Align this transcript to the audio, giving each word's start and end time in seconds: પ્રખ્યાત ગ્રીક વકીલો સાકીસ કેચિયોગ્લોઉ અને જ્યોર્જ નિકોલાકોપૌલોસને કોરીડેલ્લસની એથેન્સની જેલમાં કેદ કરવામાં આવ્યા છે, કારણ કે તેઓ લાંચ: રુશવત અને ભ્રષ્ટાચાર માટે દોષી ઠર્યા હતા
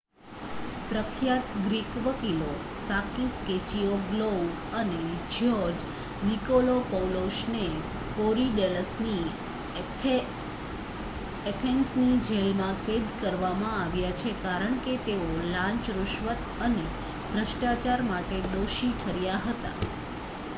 પ્રખ્યાત 0.85 1.49
ગ્રીક 1.63 1.89
વકીલો 2.05 2.53
સાકીસ 2.79 3.35
કેચિયોગ્લોઉ 3.43 4.39
અને 4.77 5.01
જ્યોર્જ 5.33 5.83
નિકોલાકોપૌલોસને 6.23 7.61
કોરીડેલ્લસની 8.15 9.27
એથેન્સની 11.45 12.17
જેલમાં 12.25 12.83
કેદ 12.83 13.05
કરવામાં 13.19 13.77
આવ્યા 13.77 14.17
છે, 14.17 14.35
કારણ 14.41 14.75
કે 14.83 14.97
તેઓ 15.05 15.29
લાંચ: 15.51 15.83
રુશવત 15.95 16.41
અને 16.63 16.85
ભ્રષ્ટાચાર 17.29 18.01
માટે 18.09 18.45
દોષી 18.51 18.93
ઠર્યા 18.99 19.41
હતા 19.45 19.77